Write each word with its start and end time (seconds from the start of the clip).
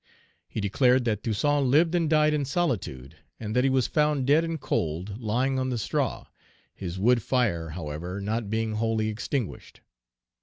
He 0.47 0.59
declared 0.59 1.05
that 1.05 1.21
Toussaint 1.21 1.63
lived 1.69 1.93
and 1.93 2.09
died 2.09 2.33
in 2.33 2.43
solitude; 2.43 3.17
and 3.39 3.55
that 3.55 3.63
he 3.63 3.69
was 3.69 3.85
found 3.85 4.25
dead 4.25 4.43
and 4.43 4.59
cold, 4.59 5.19
lying 5.21 5.59
on 5.59 5.69
the 5.69 5.77
straw, 5.77 6.25
his 6.73 6.97
wood 6.97 7.21
fire, 7.21 7.69
however, 7.69 8.19
not 8.19 8.49
being 8.49 8.71
wholly 8.71 9.09
extinguished. 9.09 9.81